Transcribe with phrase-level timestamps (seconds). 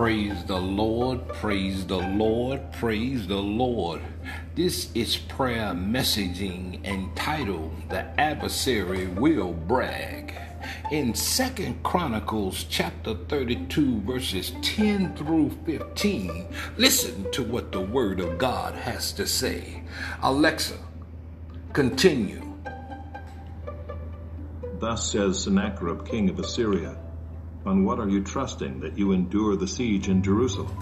[0.00, 4.00] Praise the Lord, praise the Lord, praise the Lord.
[4.54, 10.34] This is prayer messaging entitled The Adversary Will Brag.
[10.90, 16.46] In Second Chronicles chapter 32 verses 10 through 15,
[16.78, 19.82] listen to what the word of God has to say.
[20.22, 20.78] Alexa,
[21.74, 22.54] continue.
[24.78, 26.96] Thus says Sennacherib, king of Assyria
[27.64, 30.76] on what are you trusting that you endure the siege in Jerusalem?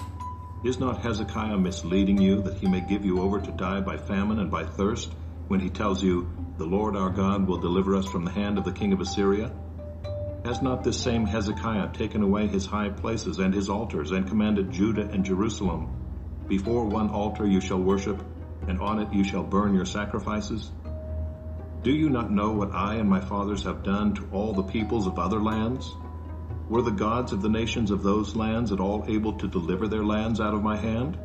[0.65, 4.39] Is not Hezekiah misleading you that he may give you over to die by famine
[4.39, 5.13] and by thirst,
[5.49, 8.65] when he tells you, The Lord our God will deliver us from the hand of
[8.65, 9.53] the king of Assyria?
[10.45, 14.71] Has not this same Hezekiah taken away his high places and his altars, and commanded
[14.71, 15.91] Judah and Jerusalem,
[16.49, 18.23] Before one altar you shall worship,
[18.67, 20.71] and on it you shall burn your sacrifices?
[21.83, 25.07] Do you not know what I and my fathers have done to all the peoples
[25.07, 25.89] of other lands?
[26.69, 30.05] Were the gods of the nations of those lands at all able to deliver their
[30.05, 31.17] lands out of my hand?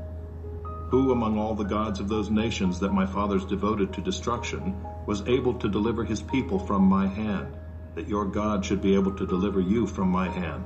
[0.88, 4.74] Who among all the gods of those nations that my fathers devoted to destruction
[5.06, 7.58] was able to deliver his people from my hand,
[7.96, 10.64] that your God should be able to deliver you from my hand?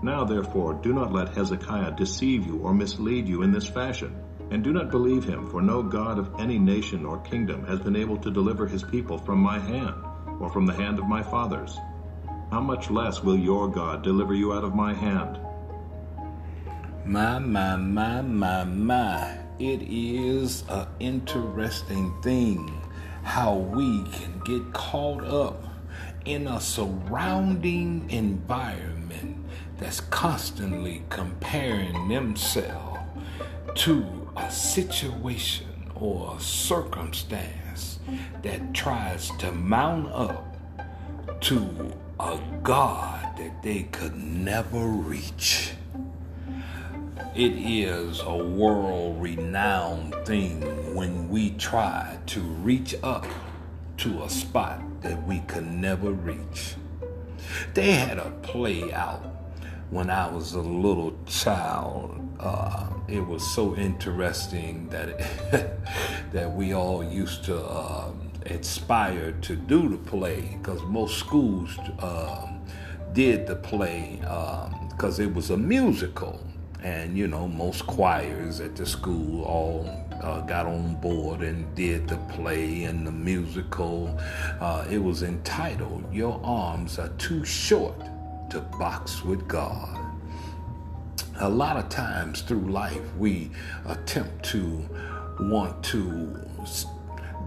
[0.00, 4.14] Now therefore do not let Hezekiah deceive you or mislead you in this fashion,
[4.52, 7.96] and do not believe him, for no God of any nation or kingdom has been
[7.96, 9.96] able to deliver his people from my hand,
[10.38, 11.76] or from the hand of my fathers
[12.50, 15.38] how much less will your God deliver you out of my hand?
[17.04, 19.38] My, my, my, my, my.
[19.58, 22.82] It is an interesting thing
[23.22, 25.64] how we can get caught up
[26.24, 29.44] in a surrounding environment
[29.78, 33.00] that's constantly comparing themselves
[33.74, 37.98] to a situation or a circumstance
[38.42, 40.56] that tries to mount up
[41.40, 45.72] to a God that they could never reach.
[47.34, 53.26] It is a world renowned thing when we try to reach up
[53.98, 56.74] to a spot that we could never reach.
[57.74, 59.22] They had a play out
[59.90, 62.22] when I was a little child.
[62.40, 65.70] Uh, it was so interesting that it,
[66.32, 68.10] that we all used to uh,
[68.50, 72.60] inspired to do the play because most schools um,
[73.12, 76.40] did the play because um, it was a musical.
[76.82, 82.08] And you know, most choirs at the school all uh, got on board and did
[82.08, 84.18] the play and the musical.
[84.60, 88.00] Uh, it was entitled Your Arms Are Too Short
[88.50, 89.98] to Box with God.
[91.40, 93.50] A lot of times through life, we
[93.86, 94.88] attempt to
[95.40, 96.40] want to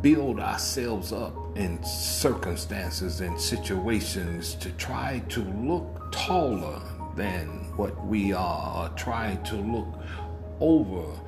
[0.01, 6.81] build ourselves up in circumstances and situations to try to look taller
[7.15, 9.87] than what we are, or try to look
[10.59, 11.19] over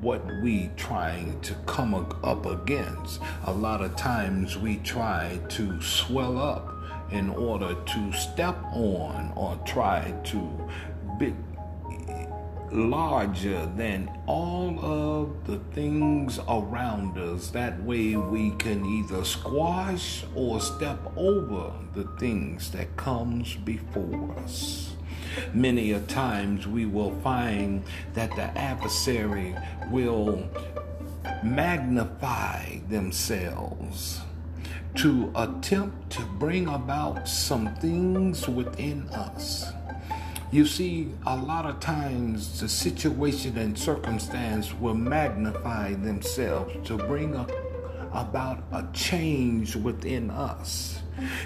[0.00, 3.20] what we trying to come up against.
[3.44, 6.74] A lot of times we try to swell up
[7.10, 10.70] in order to step on or try to
[11.18, 11.34] be,
[12.72, 17.50] larger than all of the things around us.
[17.50, 24.94] That way we can either squash or step over the things that comes before us.
[25.52, 29.54] Many a times we will find that the adversary
[29.90, 30.48] will
[31.42, 34.20] magnify themselves
[34.96, 39.72] to attempt to bring about some things within us
[40.52, 47.34] you see, a lot of times the situation and circumstance will magnify themselves to bring
[47.36, 47.46] a,
[48.12, 51.00] about a change within us.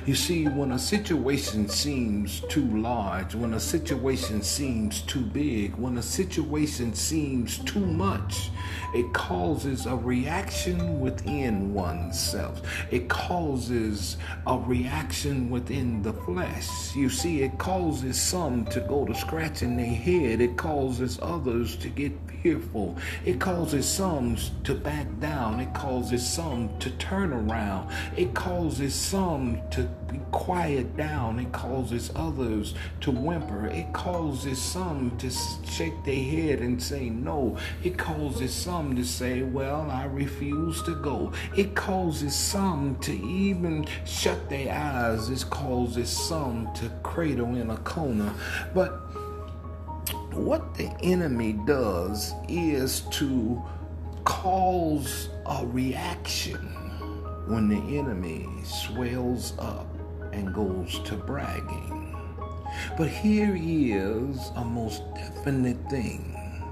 [0.07, 5.99] You see, when a situation seems too large, when a situation seems too big, when
[5.99, 8.51] a situation seems too much,
[8.95, 12.63] it causes a reaction within oneself.
[12.93, 14.17] It causes
[14.47, 16.95] a reaction within the flesh.
[16.95, 20.41] You see, it causes some to go to scratching their head.
[20.41, 22.13] It causes others to get
[22.45, 22.95] fearful.
[23.25, 25.61] It causes some to back down.
[25.61, 27.91] It causes some to turn around.
[28.19, 31.39] It causes some to be quiet down.
[31.39, 33.69] It causes others to whimper.
[33.69, 35.31] It causes some to
[35.67, 37.57] shake their head and say no.
[37.83, 41.33] It causes some to say, well, I refuse to go.
[41.57, 45.31] It causes some to even shut their eyes.
[45.31, 48.35] It causes some to cradle in a corner.
[48.75, 49.01] But
[50.37, 53.63] what the enemy does is to
[54.25, 56.59] cause a reaction
[57.47, 59.87] when the enemy swells up
[60.33, 62.17] and goes to bragging.
[62.97, 66.63] But here is a most definite thing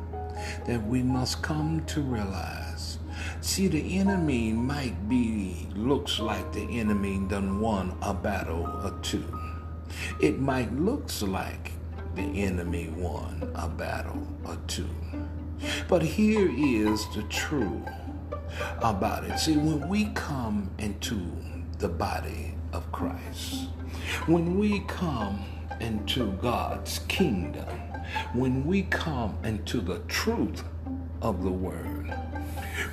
[0.67, 2.99] that we must come to realize.
[3.41, 9.25] See, the enemy might be, looks like the enemy done won a battle or two.
[10.21, 11.73] It might looks like
[12.15, 14.89] the enemy won a battle or two.
[15.89, 17.89] But here is the truth
[18.79, 19.39] about it.
[19.39, 21.21] See, when we come into
[21.79, 23.69] the body of Christ,
[24.27, 25.45] when we come
[25.81, 27.69] into God's kingdom,
[28.35, 30.65] when we come into the truth
[31.23, 32.15] of the Word,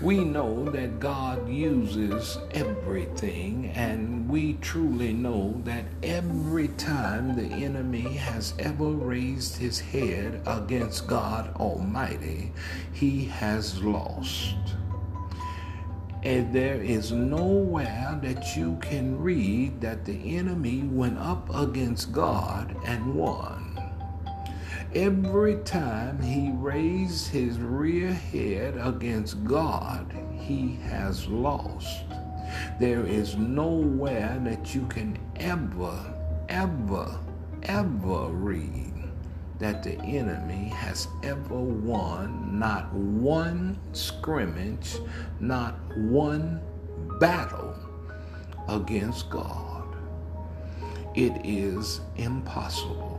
[0.01, 8.13] we know that God uses everything, and we truly know that every time the enemy
[8.13, 12.53] has ever raised his head against God Almighty,
[12.93, 14.55] he has lost.
[16.23, 22.75] And there is nowhere that you can read that the enemy went up against God
[22.85, 23.68] and won.
[24.95, 32.05] Every time he raised his rear head against God, he has lost.
[32.79, 35.93] There is nowhere that you can ever,
[36.49, 37.19] ever,
[37.63, 39.11] ever read
[39.59, 44.97] that the enemy has ever won not one scrimmage,
[45.39, 46.61] not one
[47.19, 47.75] battle
[48.67, 49.83] against God.
[51.13, 53.18] It is impossible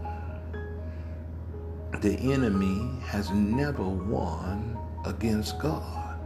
[1.99, 6.19] the enemy has never won against God.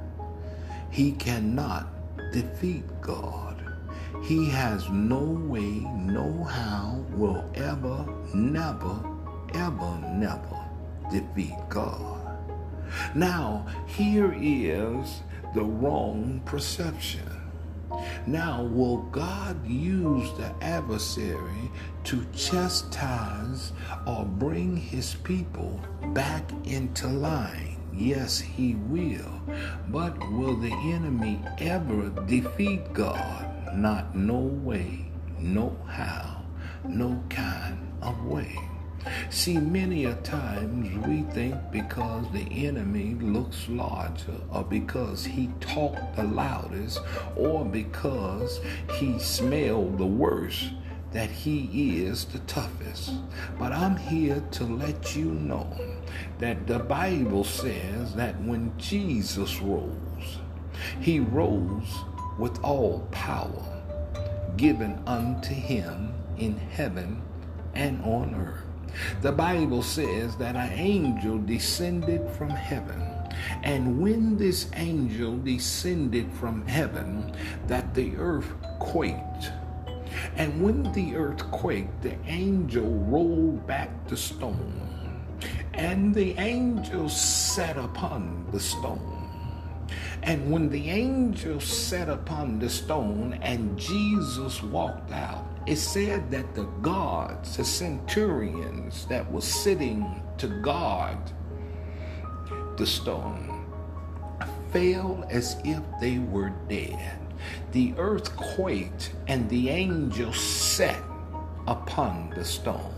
[0.91, 1.89] He cannot
[2.33, 3.65] defeat God.
[4.23, 9.05] He has no way, no how, will ever, never,
[9.55, 10.65] ever, never
[11.11, 12.39] defeat God.
[13.15, 15.23] Now, here is
[15.55, 17.29] the wrong perception.
[18.27, 21.71] Now, will God use the adversary
[22.05, 23.73] to chastise
[24.07, 25.81] or bring his people
[26.13, 27.77] back into line?
[27.93, 29.41] Yes, he will.
[29.89, 33.75] But will the enemy ever defeat God?
[33.75, 35.07] Not no way,
[35.39, 36.43] no how,
[36.85, 38.59] no kind of way.
[39.31, 46.17] See, many a times we think because the enemy looks larger, or because he talked
[46.17, 47.01] the loudest,
[47.37, 48.61] or because
[48.95, 50.71] he smelled the worst,
[51.13, 53.13] that he is the toughest.
[53.59, 55.69] But I'm here to let you know
[56.39, 60.39] that the Bible says that when Jesus rose,
[61.01, 61.95] he rose
[62.39, 63.83] with all power
[64.57, 67.23] given unto him in heaven
[67.75, 68.74] and on earth.
[69.23, 73.03] The Bible says that an angel descended from heaven.
[73.63, 77.35] And when this angel descended from heaven,
[77.67, 79.51] that the earth quaked.
[80.37, 84.81] And when the earth quaked, the angel rolled back the stone.
[85.75, 89.11] And the angel sat upon the stone.
[90.23, 96.55] And when the angel sat upon the stone and Jesus walked out, it said that
[96.55, 101.19] the guards, the centurions that were sitting to guard
[102.77, 103.67] the stone,
[104.73, 107.19] fell as if they were dead.
[107.73, 111.03] The earth quaked and the angel sat
[111.67, 112.93] upon the stone.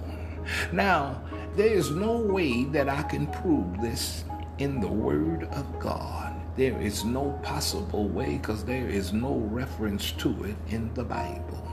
[0.73, 1.23] Now,
[1.55, 4.25] there is no way that I can prove this
[4.59, 6.35] in the Word of God.
[6.57, 11.66] There is no possible way because there is no reference to it in the Bible.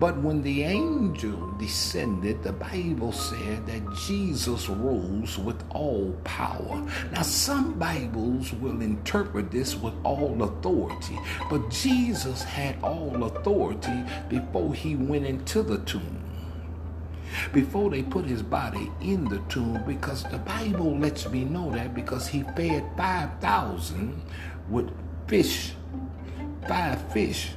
[0.00, 6.82] But when the angel descended, the Bible said that Jesus rose with all power.
[7.12, 11.18] Now, some Bibles will interpret this with all authority,
[11.50, 16.16] but Jesus had all authority before he went into the tomb
[17.52, 21.94] before they put his body in the tomb because the Bible lets me know that
[21.94, 24.20] because he fed 5,000
[24.68, 24.90] with
[25.28, 25.74] fish,
[26.66, 27.52] five fish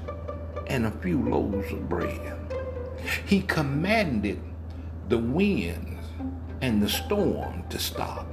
[0.73, 2.35] and a few loaves of bread.
[3.25, 4.41] He commanded
[5.07, 6.07] the winds
[6.61, 8.25] and the storm to stop.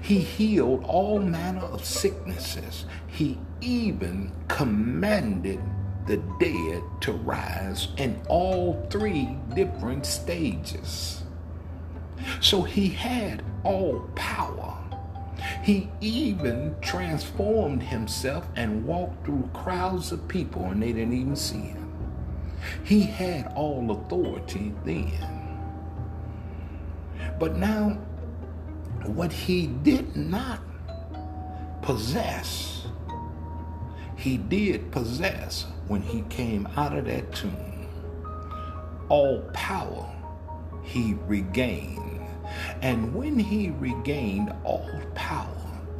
[0.00, 2.84] He healed all manner of sicknesses.
[3.08, 5.60] He even commanded
[6.06, 11.22] the dead to rise in all three different stages.
[12.40, 14.76] So he had all power.
[15.64, 21.58] He even transformed himself and walked through crowds of people and they didn't even see
[21.58, 21.87] him.
[22.84, 25.10] He had all authority then.
[27.38, 27.98] But now,
[29.04, 30.60] what he did not
[31.82, 32.86] possess,
[34.16, 37.86] he did possess when he came out of that tomb.
[39.08, 40.06] All power
[40.82, 42.20] he regained.
[42.82, 45.54] And when he regained all power,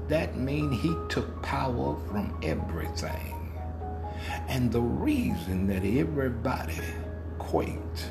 [0.08, 3.47] that means he took power from everything.
[4.48, 6.78] And the reason that everybody
[7.38, 8.10] quaked,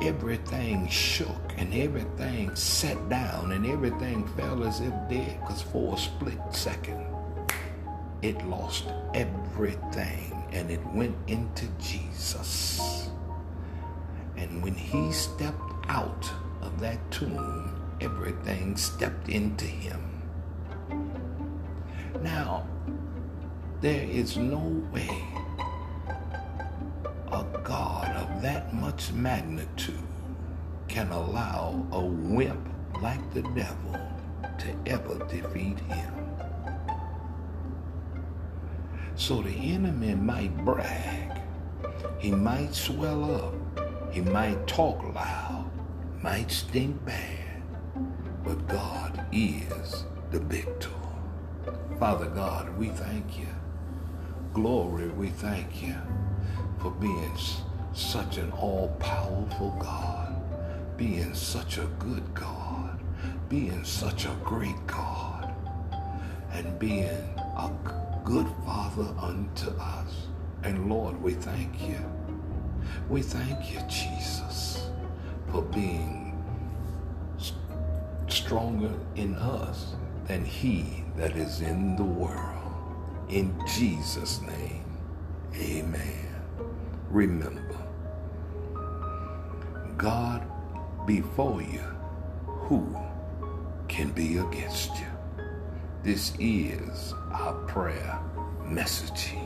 [0.00, 5.98] everything shook, and everything sat down, and everything fell as if dead, because for a
[5.98, 7.06] split second,
[8.22, 8.84] it lost
[9.14, 13.10] everything and it went into Jesus.
[14.36, 16.30] And when he stepped out
[16.62, 20.00] of that tomb, everything stepped into him.
[22.22, 22.66] Now,
[23.80, 25.24] there is no way
[27.30, 29.94] a God of that much magnitude
[30.88, 32.68] can allow a wimp
[33.02, 34.00] like the devil
[34.58, 36.14] to ever defeat him.
[39.16, 41.40] So the enemy might brag,
[42.18, 45.70] he might swell up, he might talk loud,
[46.22, 47.62] might stink bad,
[48.42, 50.90] but God is the victor.
[51.98, 53.55] Father God, we thank you.
[54.56, 55.94] Glory, we thank you
[56.78, 57.36] for being
[57.92, 60.34] such an all powerful God,
[60.96, 62.98] being such a good God,
[63.50, 65.54] being such a great God,
[66.52, 67.70] and being a
[68.24, 70.26] good Father unto us.
[70.62, 71.98] And Lord, we thank you.
[73.10, 74.88] We thank you, Jesus,
[75.52, 76.42] for being
[78.26, 79.96] stronger in us
[80.26, 82.65] than he that is in the world.
[83.28, 84.84] In Jesus' name,
[85.56, 86.28] amen.
[87.10, 87.76] Remember,
[89.96, 90.46] God
[91.06, 91.82] before you,
[92.46, 92.96] who
[93.88, 95.06] can be against you?
[96.04, 98.20] This is our prayer
[98.62, 99.45] messaging.